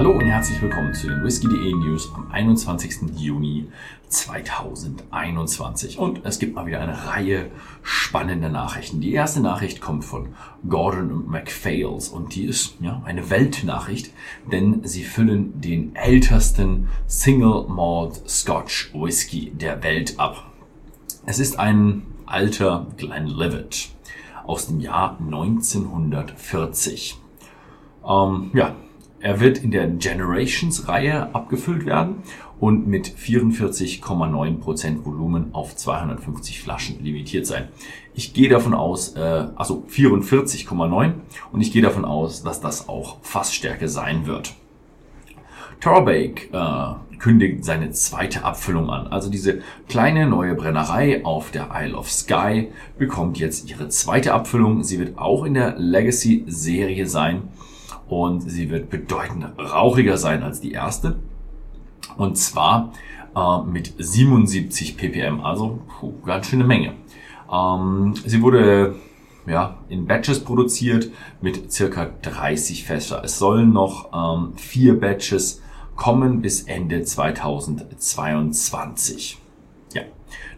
Hallo 0.00 0.12
und 0.12 0.24
herzlich 0.24 0.62
willkommen 0.62 0.94
zu 0.94 1.08
den 1.08 1.22
Whisky.de 1.22 1.74
News 1.74 2.10
am 2.14 2.30
21. 2.32 3.18
Juni 3.18 3.66
2021. 4.08 5.98
Und 5.98 6.24
es 6.24 6.38
gibt 6.38 6.54
mal 6.54 6.64
wieder 6.64 6.80
eine 6.80 7.06
Reihe 7.06 7.50
spannender 7.82 8.48
Nachrichten. 8.48 9.02
Die 9.02 9.12
erste 9.12 9.40
Nachricht 9.40 9.82
kommt 9.82 10.06
von 10.06 10.28
Gordon 10.66 11.26
MacPhails 11.28 12.08
und 12.08 12.34
die 12.34 12.46
ist 12.46 12.76
ja 12.80 13.02
eine 13.04 13.28
Weltnachricht, 13.28 14.14
denn 14.50 14.80
sie 14.84 15.04
füllen 15.04 15.60
den 15.60 15.94
ältesten 15.94 16.88
Single 17.06 17.66
Malt 17.68 18.22
Scotch 18.26 18.94
Whisky 18.94 19.50
der 19.50 19.82
Welt 19.82 20.18
ab. 20.18 20.50
Es 21.26 21.38
ist 21.38 21.58
ein 21.58 22.06
alter 22.24 22.86
Glenlivet 22.96 23.90
aus 24.46 24.66
dem 24.66 24.80
Jahr 24.80 25.18
1940. 25.20 27.18
Ähm, 28.02 28.50
ja, 28.54 28.74
er 29.20 29.40
wird 29.40 29.58
in 29.58 29.70
der 29.70 29.86
Generations-Reihe 29.86 31.34
abgefüllt 31.34 31.84
werden 31.84 32.22
und 32.58 32.86
mit 32.86 33.08
44,9% 33.08 35.04
Volumen 35.04 35.54
auf 35.54 35.76
250 35.76 36.60
Flaschen 36.60 37.02
limitiert 37.04 37.46
sein. 37.46 37.68
Ich 38.14 38.32
gehe 38.32 38.48
davon 38.48 38.74
aus, 38.74 39.16
äh, 39.16 39.46
also 39.56 39.84
44,9 39.88 41.12
und 41.52 41.60
ich 41.60 41.72
gehe 41.72 41.82
davon 41.82 42.04
aus, 42.04 42.42
dass 42.42 42.60
das 42.60 42.88
auch 42.88 43.18
Fassstärke 43.22 43.88
sein 43.88 44.26
wird. 44.26 44.54
Torbake 45.80 46.48
äh, 46.52 47.18
kündigt 47.18 47.64
seine 47.64 47.90
zweite 47.92 48.44
Abfüllung 48.44 48.90
an. 48.90 49.06
Also 49.06 49.30
diese 49.30 49.60
kleine 49.88 50.26
neue 50.26 50.54
Brennerei 50.54 51.24
auf 51.24 51.50
der 51.50 51.68
Isle 51.74 51.96
of 51.96 52.10
Skye 52.10 52.68
bekommt 52.98 53.38
jetzt 53.38 53.70
ihre 53.70 53.88
zweite 53.88 54.32
Abfüllung. 54.32 54.82
Sie 54.82 54.98
wird 54.98 55.18
auch 55.18 55.44
in 55.44 55.54
der 55.54 55.78
Legacy-Serie 55.78 57.06
sein 57.06 57.48
und 58.10 58.40
sie 58.40 58.68
wird 58.70 58.90
bedeutend 58.90 59.46
rauchiger 59.58 60.18
sein 60.18 60.42
als 60.42 60.60
die 60.60 60.72
erste. 60.72 61.20
Und 62.16 62.36
zwar 62.36 62.92
äh, 63.36 63.62
mit 63.62 63.94
77 63.96 64.96
ppm, 64.96 65.40
also 65.40 65.78
puh, 66.00 66.14
ganz 66.26 66.48
schöne 66.48 66.64
Menge. 66.64 66.94
Ähm, 67.50 68.14
sie 68.26 68.42
wurde 68.42 68.96
ja, 69.46 69.78
in 69.88 70.06
Batches 70.06 70.40
produziert 70.40 71.10
mit 71.40 71.72
circa 71.72 72.10
30 72.22 72.84
Fässer. 72.84 73.22
Es 73.24 73.38
sollen 73.38 73.72
noch 73.72 74.10
ähm, 74.12 74.54
vier 74.56 74.98
Batches 74.98 75.62
kommen 75.94 76.42
bis 76.42 76.62
Ende 76.62 77.04
2022. 77.04 79.38
Ja, 79.94 80.02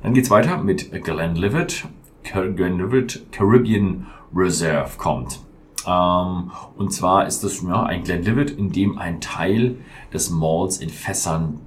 dann 0.03 0.15
geht's 0.15 0.31
weiter 0.31 0.57
mit 0.59 0.91
Glenlivet. 1.05 1.85
Glenlivet 2.23 3.27
Caribbean 3.31 4.07
Reserve 4.35 4.97
kommt. 4.97 5.41
Ähm, 5.87 6.51
und 6.77 6.93
zwar 6.93 7.27
ist 7.27 7.45
das 7.45 7.63
ja, 7.63 7.83
ein 7.83 8.05
Glenlivet, 8.05 8.51
in 8.51 8.73
dem 8.73 8.99
ein 8.99 9.21
Teil 9.21 9.77
des 10.13 10.31
Malls 10.31 10.79
in 10.79 10.91
Fässern, 10.91 11.61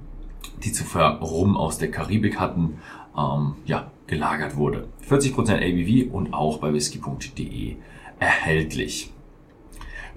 die 0.64 0.72
zuvor 0.72 1.18
Rum 1.20 1.56
aus 1.56 1.78
der 1.78 1.90
Karibik 1.90 2.38
hatten, 2.38 2.78
ähm, 3.16 3.54
ja, 3.66 3.90
gelagert 4.06 4.56
wurde. 4.56 4.88
40% 5.08 5.56
ABV 5.56 6.12
und 6.12 6.32
auch 6.32 6.58
bei 6.58 6.72
whisky.de 6.72 7.76
erhältlich. 8.18 9.12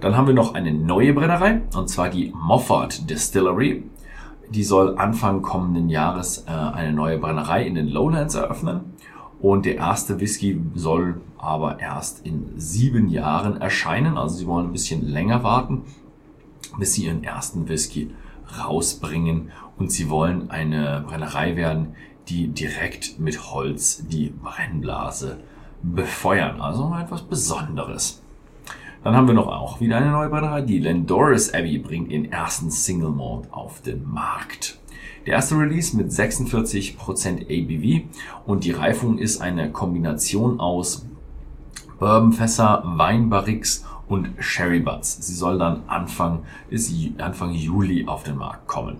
Dann 0.00 0.16
haben 0.16 0.26
wir 0.26 0.34
noch 0.34 0.54
eine 0.54 0.72
neue 0.72 1.12
Brennerei, 1.12 1.60
und 1.76 1.88
zwar 1.88 2.08
die 2.08 2.32
Moffat 2.34 3.10
Distillery. 3.10 3.84
Die 4.48 4.64
soll 4.64 4.96
Anfang 4.96 5.42
kommenden 5.42 5.90
Jahres 5.90 6.46
äh, 6.48 6.50
eine 6.50 6.92
neue 6.92 7.18
Brennerei 7.18 7.66
in 7.66 7.74
den 7.74 7.88
Lowlands 7.88 8.34
eröffnen. 8.34 8.94
Und 9.40 9.64
der 9.64 9.76
erste 9.76 10.20
Whisky 10.20 10.60
soll 10.74 11.20
aber 11.38 11.80
erst 11.80 12.26
in 12.26 12.58
sieben 12.58 13.08
Jahren 13.08 13.60
erscheinen. 13.60 14.18
Also 14.18 14.36
sie 14.36 14.46
wollen 14.46 14.66
ein 14.66 14.72
bisschen 14.72 15.06
länger 15.06 15.42
warten, 15.42 15.82
bis 16.78 16.94
sie 16.94 17.06
ihren 17.06 17.24
ersten 17.24 17.68
Whisky 17.68 18.10
rausbringen. 18.58 19.50
Und 19.78 19.92
sie 19.92 20.10
wollen 20.10 20.50
eine 20.50 21.04
Brennerei 21.06 21.56
werden, 21.56 21.94
die 22.28 22.48
direkt 22.48 23.18
mit 23.18 23.50
Holz 23.52 24.04
die 24.06 24.28
Brennblase 24.28 25.38
befeuern. 25.82 26.60
Also 26.60 26.94
etwas 26.94 27.22
Besonderes. 27.22 28.22
Dann 29.02 29.16
haben 29.16 29.26
wir 29.26 29.34
noch 29.34 29.46
auch 29.46 29.80
wieder 29.80 29.96
eine 29.96 30.10
neue 30.10 30.28
Brennerei. 30.28 30.60
Die 30.60 30.78
Lendoris 30.78 31.54
Abbey 31.54 31.78
bringt 31.78 32.10
ihren 32.10 32.30
ersten 32.30 32.70
Single 32.70 33.08
Malt 33.08 33.50
auf 33.50 33.80
den 33.80 34.06
Markt. 34.06 34.79
Der 35.26 35.34
erste 35.34 35.56
Release 35.56 35.96
mit 35.96 36.10
46% 36.10 36.96
ABV 37.44 38.04
und 38.46 38.64
die 38.64 38.70
Reifung 38.70 39.18
ist 39.18 39.42
eine 39.42 39.70
Kombination 39.70 40.60
aus 40.60 41.06
Bourbonfässer, 41.98 42.82
Weinbarriques 42.84 43.84
und 44.08 44.30
Sherry 44.38 44.80
Butts. 44.80 45.26
Sie 45.26 45.34
soll 45.34 45.58
dann 45.58 45.82
Anfang, 45.86 46.40
bis 46.70 46.92
Anfang 47.18 47.52
Juli 47.52 48.06
auf 48.06 48.22
den 48.22 48.36
Markt 48.36 48.66
kommen. 48.66 48.96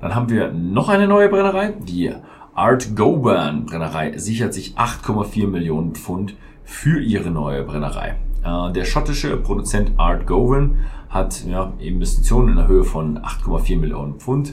Dann 0.00 0.14
haben 0.14 0.28
wir 0.28 0.52
noch 0.52 0.88
eine 0.88 1.06
neue 1.06 1.28
Brennerei. 1.28 1.72
Die 1.78 2.12
Art 2.54 2.96
Goburn 2.96 3.66
Brennerei 3.66 4.18
sichert 4.18 4.54
sich 4.54 4.76
8,4 4.76 5.46
Millionen 5.46 5.94
Pfund 5.94 6.34
für 6.64 7.00
ihre 7.00 7.30
neue 7.30 7.62
Brennerei. 7.62 8.16
Äh, 8.44 8.72
der 8.72 8.84
schottische 8.84 9.36
Produzent 9.36 9.92
Art 9.98 10.26
Govan 10.26 10.78
hat 11.08 11.44
ja, 11.46 11.72
Investitionen 11.78 12.50
in 12.50 12.56
der 12.56 12.68
Höhe 12.68 12.84
von 12.84 13.18
8,4 13.18 13.78
Millionen 13.78 14.14
Pfund 14.14 14.52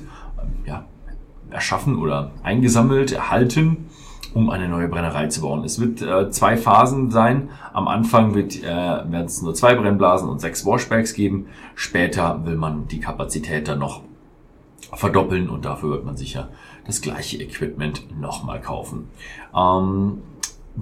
ja, 0.66 0.85
erschaffen 1.50 1.97
oder 1.97 2.31
eingesammelt, 2.44 3.11
erhalten, 3.11 3.89
um 4.33 4.50
eine 4.50 4.67
neue 4.67 4.88
Brennerei 4.88 5.28
zu 5.28 5.41
bauen. 5.41 5.63
Es 5.63 5.79
wird 5.79 6.01
äh, 6.01 6.29
zwei 6.29 6.57
Phasen 6.57 7.11
sein. 7.11 7.50
Am 7.73 7.88
Anfang 7.88 8.35
wird 8.35 8.61
äh, 8.63 8.66
werden 8.66 9.25
es 9.25 9.41
nur 9.41 9.53
zwei 9.53 9.75
Brennblasen 9.75 10.29
und 10.29 10.41
sechs 10.41 10.66
Washbacks 10.66 11.13
geben. 11.13 11.47
Später 11.75 12.45
will 12.45 12.56
man 12.56 12.88
die 12.88 13.00
Kapazität 13.00 13.67
dann 13.67 13.79
noch 13.79 14.01
verdoppeln 14.94 15.50
und 15.50 15.66
dafür 15.66 15.91
wird 15.91 16.06
man 16.06 16.17
sicher 16.17 16.50
das 16.85 17.01
gleiche 17.01 17.41
Equipment 17.41 18.19
nochmal 18.19 18.62
kaufen. 18.62 19.09
Ähm, 19.56 20.22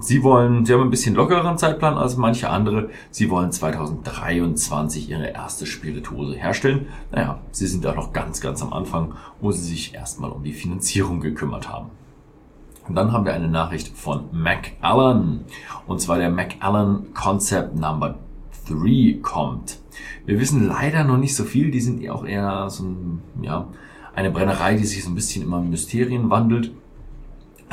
Sie 0.00 0.24
wollen, 0.24 0.64
Sie 0.64 0.72
haben 0.72 0.82
ein 0.82 0.90
bisschen 0.90 1.14
lockereren 1.14 1.56
Zeitplan 1.56 1.96
als 1.96 2.16
manche 2.16 2.50
andere. 2.50 2.90
Sie 3.10 3.30
wollen 3.30 3.52
2023 3.52 5.08
Ihre 5.08 5.28
erste 5.28 5.66
Spirituose 5.66 6.34
herstellen. 6.34 6.86
Naja, 7.12 7.40
Sie 7.52 7.66
sind 7.68 7.84
da 7.84 7.94
noch 7.94 8.12
ganz, 8.12 8.40
ganz 8.40 8.60
am 8.60 8.72
Anfang, 8.72 9.14
wo 9.40 9.52
Sie 9.52 9.62
sich 9.62 9.94
erstmal 9.94 10.30
um 10.30 10.42
die 10.42 10.52
Finanzierung 10.52 11.20
gekümmert 11.20 11.68
haben. 11.68 11.90
Und 12.88 12.96
dann 12.96 13.12
haben 13.12 13.24
wir 13.24 13.34
eine 13.34 13.48
Nachricht 13.48 13.96
von 13.96 14.24
McAllen. 14.32 15.44
Und 15.86 16.00
zwar 16.00 16.18
der 16.18 16.30
McAllen 16.30 17.14
Concept 17.14 17.76
Number 17.76 18.18
3 18.68 19.20
kommt. 19.22 19.78
Wir 20.26 20.40
wissen 20.40 20.66
leider 20.66 21.04
noch 21.04 21.18
nicht 21.18 21.36
so 21.36 21.44
viel. 21.44 21.70
Die 21.70 21.80
sind 21.80 22.06
auch 22.10 22.24
eher 22.24 22.68
so 22.68 22.84
ein, 22.84 23.22
ja, 23.42 23.68
eine 24.14 24.30
Brennerei, 24.30 24.74
die 24.74 24.84
sich 24.84 25.04
so 25.04 25.10
ein 25.10 25.14
bisschen 25.14 25.44
immer 25.44 25.58
in 25.58 25.70
Mysterien 25.70 26.30
wandelt 26.30 26.72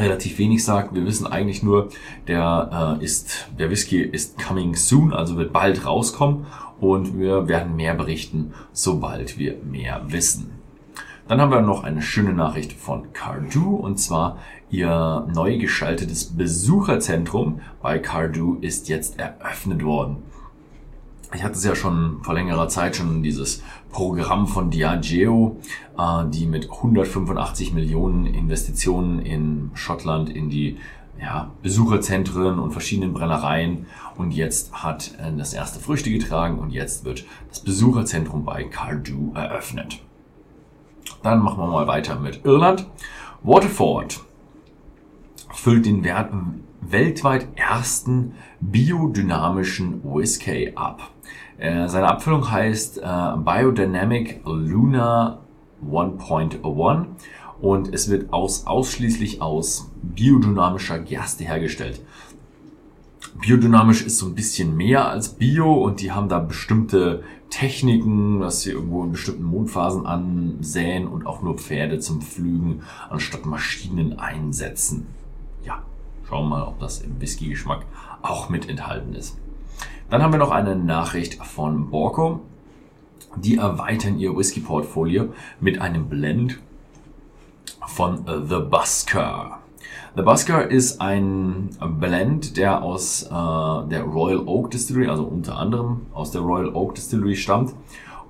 relativ 0.01 0.37
wenig 0.37 0.63
sagt. 0.63 0.93
Wir 0.93 1.05
wissen 1.05 1.27
eigentlich 1.27 1.63
nur, 1.63 1.89
der 2.27 2.97
äh, 2.99 3.03
ist, 3.03 3.47
der 3.57 3.69
Whisky 3.69 4.01
ist 4.01 4.37
coming 4.37 4.75
soon, 4.75 5.13
also 5.13 5.37
wird 5.37 5.53
bald 5.53 5.85
rauskommen 5.85 6.45
und 6.79 7.17
wir 7.17 7.47
werden 7.47 7.75
mehr 7.75 7.93
berichten, 7.93 8.53
sobald 8.73 9.37
wir 9.37 9.57
mehr 9.63 10.01
wissen. 10.07 10.51
Dann 11.27 11.39
haben 11.39 11.51
wir 11.51 11.61
noch 11.61 11.83
eine 11.83 12.01
schöne 12.01 12.33
Nachricht 12.33 12.73
von 12.73 13.13
Cardu 13.13 13.75
und 13.75 13.99
zwar 13.99 14.37
ihr 14.69 15.27
neu 15.33 15.57
geschaltetes 15.57 16.35
Besucherzentrum 16.35 17.61
bei 17.81 17.99
Cardu 17.99 18.57
ist 18.59 18.89
jetzt 18.89 19.19
eröffnet 19.19 19.83
worden 19.83 20.23
ich 21.33 21.43
hatte 21.43 21.55
es 21.55 21.63
ja 21.63 21.75
schon 21.75 22.21
vor 22.23 22.33
längerer 22.33 22.67
Zeit 22.67 22.95
schon 22.95 23.23
dieses 23.23 23.63
Programm 23.91 24.47
von 24.47 24.69
Diageo, 24.69 25.57
äh, 25.97 26.25
die 26.29 26.45
mit 26.45 26.69
185 26.69 27.73
Millionen 27.73 28.25
Investitionen 28.25 29.19
in 29.19 29.71
Schottland 29.73 30.29
in 30.29 30.49
die 30.49 30.77
ja, 31.19 31.51
Besucherzentren 31.61 32.59
und 32.59 32.71
verschiedenen 32.71 33.13
Brennereien 33.13 33.85
und 34.17 34.31
jetzt 34.31 34.73
hat 34.73 35.13
äh, 35.19 35.31
das 35.37 35.53
erste 35.53 35.79
Früchte 35.79 36.09
getragen 36.09 36.59
und 36.59 36.71
jetzt 36.71 37.05
wird 37.05 37.25
das 37.49 37.59
Besucherzentrum 37.59 38.43
bei 38.43 38.63
Cardew 38.63 39.33
eröffnet. 39.35 40.01
Dann 41.23 41.41
machen 41.41 41.59
wir 41.59 41.67
mal 41.67 41.87
weiter 41.87 42.19
mit 42.19 42.43
Irland. 42.43 42.87
Waterford 43.43 44.21
füllt 45.53 45.85
den 45.85 46.03
weltweit 46.81 47.47
ersten 47.55 48.33
biodynamischen 48.59 50.03
Whisky 50.03 50.71
ab. 50.75 51.11
Äh, 51.57 51.87
seine 51.87 52.09
Abfüllung 52.09 52.49
heißt 52.49 52.97
äh, 52.97 53.01
Biodynamic 53.37 54.41
Luna 54.45 55.39
1.1 55.85 57.05
und 57.61 57.93
es 57.93 58.09
wird 58.09 58.33
aus, 58.33 58.65
ausschließlich 58.65 59.41
aus 59.41 59.91
biodynamischer 60.01 60.99
Gerste 60.99 61.43
hergestellt. 61.43 62.01
Biodynamisch 63.39 64.05
ist 64.05 64.17
so 64.17 64.25
ein 64.25 64.35
bisschen 64.35 64.75
mehr 64.75 65.07
als 65.07 65.29
Bio 65.29 65.73
und 65.73 66.01
die 66.01 66.11
haben 66.11 66.29
da 66.29 66.39
bestimmte 66.39 67.23
Techniken, 67.49 68.39
dass 68.39 68.61
sie 68.61 68.71
irgendwo 68.71 69.03
in 69.03 69.11
bestimmten 69.11 69.43
Mondphasen 69.43 70.05
ansäen 70.05 71.07
und 71.07 71.25
auch 71.25 71.41
nur 71.41 71.57
Pferde 71.57 71.99
zum 71.99 72.21
Pflügen 72.21 72.81
anstatt 73.09 73.45
Maschinen 73.45 74.19
einsetzen. 74.19 75.07
Schauen 76.31 76.47
mal, 76.47 76.63
ob 76.63 76.79
das 76.79 77.01
im 77.01 77.19
Whisky-Geschmack 77.19 77.85
auch 78.21 78.47
mit 78.47 78.69
enthalten 78.69 79.13
ist. 79.15 79.37
Dann 80.09 80.23
haben 80.23 80.31
wir 80.31 80.39
noch 80.39 80.51
eine 80.51 80.77
Nachricht 80.77 81.43
von 81.43 81.89
Borko. 81.89 82.39
Die 83.35 83.57
erweitern 83.57 84.17
ihr 84.17 84.37
Whisky-Portfolio 84.37 85.33
mit 85.59 85.81
einem 85.81 86.07
Blend 86.07 86.61
von 87.85 88.23
The 88.25 88.59
Busker. 88.59 89.59
The 90.15 90.21
Busker 90.21 90.71
ist 90.71 91.01
ein 91.01 91.71
Blend, 91.99 92.55
der 92.55 92.81
aus 92.81 93.23
äh, 93.23 93.27
der 93.89 94.03
Royal 94.03 94.47
Oak 94.47 94.71
Distillery, 94.71 95.07
also 95.07 95.25
unter 95.25 95.57
anderem 95.57 96.05
aus 96.13 96.31
der 96.31 96.39
Royal 96.39 96.73
Oak 96.73 96.95
Distillery 96.95 97.35
stammt. 97.35 97.73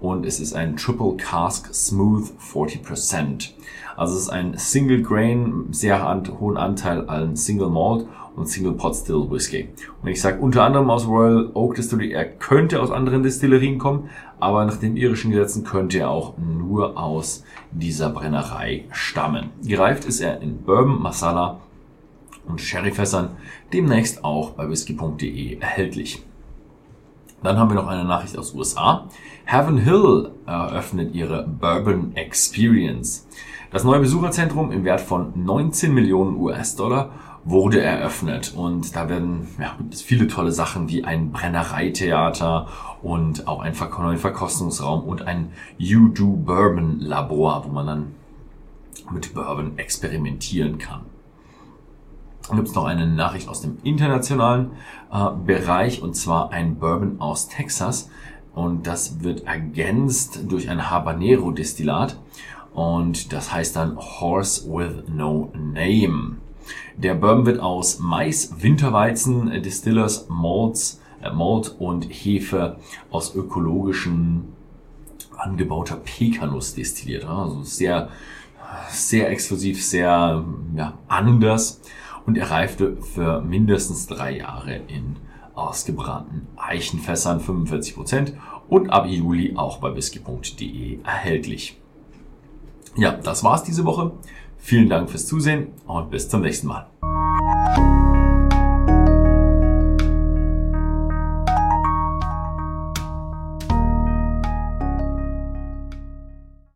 Und 0.02 0.26
es 0.26 0.40
ist 0.40 0.54
ein 0.54 0.76
Triple 0.78 1.16
Cask 1.16 1.74
Smooth 1.74 2.32
40%. 2.54 3.52
Also 3.96 4.16
es 4.16 4.24
ist 4.24 4.30
ein 4.30 4.58
Single 4.58 5.04
Grain, 5.04 5.68
sehr 5.70 6.04
hohen 6.40 6.58
Anteil 6.58 7.08
an 7.08 7.36
Single 7.36 7.70
Malt 7.70 8.08
und 8.36 8.48
Single 8.48 8.74
Pot 8.74 8.96
Still 8.96 9.30
Whisky. 9.30 9.70
Und 10.02 10.10
ich 10.10 10.20
sage 10.20 10.42
unter 10.42 10.64
anderem 10.64 10.90
aus 10.90 11.08
Royal 11.08 11.52
Oak 11.54 11.76
Distillery, 11.76 12.12
er 12.14 12.26
könnte 12.26 12.82
aus 12.82 12.90
anderen 12.90 13.22
Destillerien 13.22 13.78
kommen, 13.78 14.10
aber 14.40 14.66
nach 14.66 14.78
den 14.78 14.98
irischen 14.98 15.30
Gesetzen 15.30 15.64
könnte 15.64 16.00
er 16.00 16.10
auch 16.10 16.34
nur 16.38 16.98
aus 16.98 17.44
dieser 17.72 18.10
Brennerei 18.10 18.86
stammen. 18.92 19.52
Gereift 19.64 20.06
ist 20.06 20.20
er 20.20 20.42
in 20.42 20.64
Bourbon, 20.64 21.00
Masala 21.00 21.60
und 22.48 22.60
Sherryfässern, 22.60 23.30
demnächst 23.72 24.26
auch 24.26 24.52
bei 24.52 24.68
whisky.de 24.68 25.60
erhältlich. 25.60 26.24
Dann 27.44 27.58
haben 27.58 27.70
wir 27.70 27.76
noch 27.76 27.88
eine 27.88 28.06
Nachricht 28.06 28.38
aus 28.38 28.54
USA. 28.54 29.08
Heaven 29.46 29.78
Hill 29.78 30.32
eröffnet 30.46 31.16
ihre 31.16 31.48
Bourbon 31.48 32.16
Experience. 32.16 33.28
Das 33.72 33.84
neue 33.84 34.00
Besucherzentrum 34.00 34.72
im 34.72 34.84
Wert 34.84 35.02
von 35.02 35.32
19 35.36 35.94
Millionen 35.94 36.36
US-Dollar 36.36 37.10
wurde 37.44 37.82
eröffnet 37.82 38.54
und 38.56 38.96
da 38.96 39.10
werden 39.10 39.48
ja, 39.60 39.74
gibt 39.78 39.96
es 39.96 40.02
viele 40.04 40.28
tolle 40.28 40.52
Sachen 40.52 40.90
wie 40.90 41.04
ein 41.04 41.32
Brennereitheater 41.32 42.68
und 43.02 43.48
auch 43.48 43.62
ein 43.62 43.74
neuen 43.98 44.18
Verkostungsraum 44.20 45.04
und 45.04 45.24
ein 45.24 45.52
You 45.80 46.10
Do 46.10 46.28
Bourbon 46.28 47.00
Labor, 47.00 47.66
wo 47.66 47.70
man 47.72 47.88
dann 47.88 48.16
mit 49.12 49.34
Bourbon 49.34 49.78
experimentieren 49.78 50.78
kann. 50.78 51.02
Dann 52.48 52.58
gibt 52.58 52.70
es 52.70 52.76
noch 52.76 52.86
eine 52.86 53.08
Nachricht 53.08 53.48
aus 53.48 53.62
dem 53.62 53.78
internationalen 53.84 54.72
äh, 55.12 55.30
Bereich 55.46 56.02
und 56.02 56.16
zwar 56.16 56.52
ein 56.52 56.78
Bourbon 56.78 57.20
aus 57.20 57.48
Texas 57.48 58.10
und 58.54 58.88
das 58.88 59.24
wird 59.24 59.46
ergänzt 59.46 60.42
durch 60.48 60.70
ein 60.70 60.90
Habanero 60.90 61.52
Destillat 61.52 62.18
und 62.74 63.32
das 63.34 63.54
heißt 63.54 63.76
dann 63.76 63.98
Horse 63.98 64.70
with 64.70 65.08
No 65.08 65.52
Name. 65.56 66.38
Der 66.98 67.16
Bourbon 67.16 67.46
wird 67.46 67.60
aus 67.60 68.00
Mais, 68.00 68.62
Winterweizen, 68.62 69.52
äh, 69.52 69.62
Distillers, 69.62 70.28
Malts, 70.30 71.02
äh, 71.22 71.32
Malt 71.32 71.76
und 71.80 72.06
Hefe 72.06 72.78
aus 73.12 73.36
ökologischen 73.36 74.54
angebauter 75.38 75.96
Pekanuss 75.96 76.76
destilliert. 76.76 77.26
Also 77.26 77.64
sehr, 77.64 78.10
sehr 78.90 79.30
exklusiv, 79.30 79.84
sehr 79.84 80.44
ja, 80.76 80.94
anders 81.08 81.82
und 82.26 82.38
er 82.38 82.52
reifte 82.52 82.98
für 82.98 83.42
mindestens 83.42 84.08
drei 84.08 84.38
Jahre 84.38 84.76
in 84.88 85.18
ausgebrannten 85.54 86.48
Eichenfässern 86.56 87.40
45% 87.40 88.34
und 88.70 88.90
ab 88.90 89.06
Juli 89.08 89.56
auch 89.56 89.78
bei 89.78 89.96
whisky.de 89.96 91.00
erhältlich. 91.04 91.78
Ja, 92.96 93.12
das 93.12 93.44
war's 93.44 93.64
diese 93.64 93.86
Woche. 93.86 94.12
Vielen 94.58 94.90
Dank 94.90 95.10
fürs 95.10 95.26
Zusehen 95.26 95.68
und 95.88 96.12
bis 96.12 96.30
zum 96.30 96.42
nächsten 96.42 96.68
Mal. 96.68 96.88